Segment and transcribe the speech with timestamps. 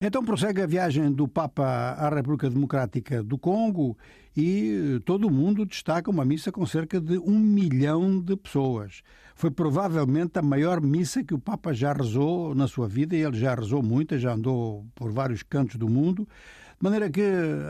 [0.00, 3.98] Então prossegue a viagem do Papa à República Democrática do Congo
[4.36, 9.02] e todo o mundo destaca uma missa com cerca de um milhão de pessoas.
[9.34, 13.36] Foi provavelmente a maior missa que o Papa já rezou na sua vida e ele
[13.36, 16.28] já rezou muitas, já andou por vários cantos do mundo.
[16.80, 17.22] De maneira que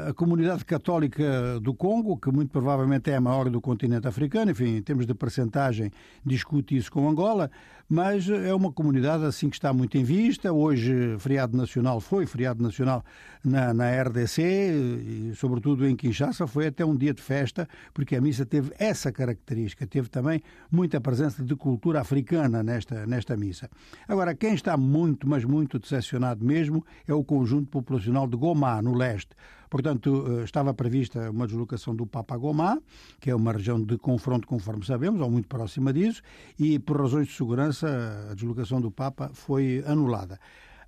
[0.06, 4.77] a comunidade católica do Congo, que muito provavelmente é a maior do continente africano, enfim,
[4.77, 5.91] em termos de percentagem,
[6.23, 7.50] discute isso com Angola,
[7.88, 10.52] mas é uma comunidade assim que está muito em vista.
[10.52, 13.02] Hoje, feriado nacional, foi feriado nacional
[13.42, 18.20] na, na RDC, e sobretudo em Kinshasa, foi até um dia de festa, porque a
[18.20, 23.70] missa teve essa característica, teve também muita presença de cultura africana nesta, nesta missa.
[24.06, 28.98] Agora, quem está muito, mas muito decepcionado mesmo é o conjunto populacional de Goma, no
[28.98, 29.30] leste.
[29.70, 32.79] Portanto, eh, estava prevista uma deslocação do Papa Gomá,
[33.21, 36.23] que é uma região de confronto, conforme sabemos, ou muito próxima disso,
[36.59, 40.38] e por razões de segurança a deslocação do Papa foi anulada.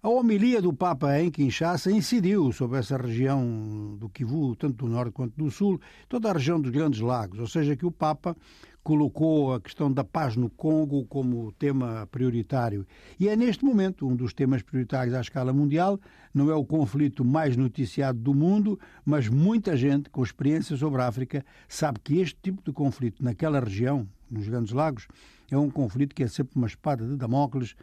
[0.03, 5.13] A homilia do Papa em Kinshasa incidiu sobre essa região do Kivu, tanto do norte
[5.13, 8.35] quanto do sul, toda a região dos Grandes Lagos, ou seja, que o Papa
[8.83, 12.87] colocou a questão da paz no Congo como tema prioritário.
[13.19, 16.01] E é neste momento um dos temas prioritários à escala mundial.
[16.33, 21.09] Não é o conflito mais noticiado do mundo, mas muita gente com experiência sobre a
[21.09, 25.07] África sabe que este tipo de conflito naquela região, nos Grandes Lagos,
[25.51, 27.74] é um conflito que é sempre uma espada de Damocles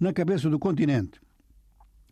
[0.00, 1.20] na cabeça do continente.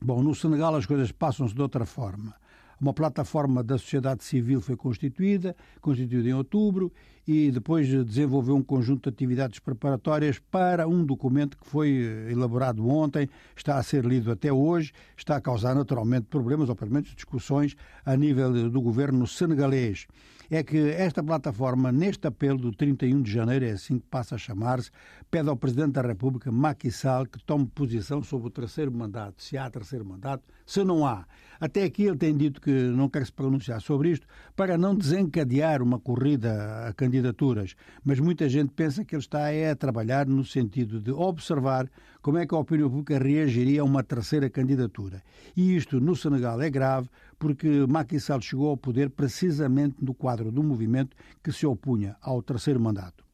[0.00, 2.34] Bom, no Senegal as coisas passam-se de outra forma.
[2.78, 6.92] Uma plataforma da sociedade civil foi constituída, constituída em outubro,
[7.27, 13.28] e depois desenvolveu um conjunto de atividades preparatórias para um documento que foi elaborado ontem,
[13.56, 17.74] está a ser lido até hoje, está a causar naturalmente problemas, ou pelo menos discussões,
[18.05, 20.06] a nível do governo senegalês
[20.50, 24.39] é que esta plataforma, neste apelo do 31 de janeiro, é assim que passa a
[24.39, 24.91] chamar-se,
[25.30, 29.56] pede ao Presidente da República, Macky Sall, que tome posição sobre o terceiro mandato, se
[29.56, 31.27] há terceiro mandato, se não há.
[31.58, 35.83] Até aqui ele tem dito que não quer se pronunciar sobre isto para não desencadear
[35.83, 37.74] uma corrida a candidaturas,
[38.05, 41.89] mas muita gente pensa que ele está é, a trabalhar no sentido de observar
[42.20, 45.23] como é que a opinião pública reagiria a uma terceira candidatura.
[45.57, 47.08] E isto no Senegal é grave
[47.39, 52.42] porque Macky Sall chegou ao poder precisamente no quadro do movimento que se opunha ao
[52.42, 53.24] terceiro mandato.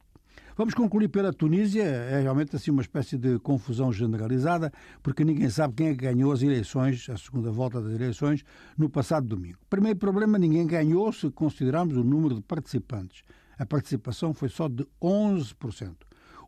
[0.55, 4.71] Vamos concluir pela Tunísia, é realmente assim uma espécie de confusão generalizada,
[5.01, 8.45] porque ninguém sabe quem é que ganhou as eleições, a segunda volta das eleições,
[8.77, 9.57] no passado domingo.
[9.67, 13.23] Primeiro problema, ninguém ganhou se considerarmos o número de participantes.
[13.57, 15.95] A participação foi só de 11%.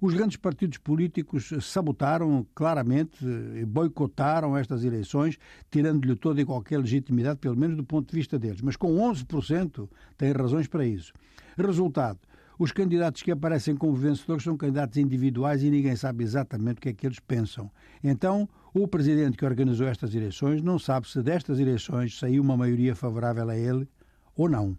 [0.01, 3.25] Os grandes partidos políticos sabotaram claramente
[3.55, 5.37] e boicotaram estas eleições,
[5.71, 8.61] tirando-lhe toda e qualquer legitimidade, pelo menos do ponto de vista deles.
[8.61, 11.13] Mas com 11% têm razões para isso.
[11.57, 12.19] Resultado:
[12.57, 16.89] os candidatos que aparecem como vencedores são candidatos individuais e ninguém sabe exatamente o que
[16.89, 17.69] é que eles pensam.
[18.01, 22.95] Então, o presidente que organizou estas eleições não sabe se destas eleições saiu uma maioria
[22.95, 23.85] favorável a ele
[24.37, 24.73] ou não.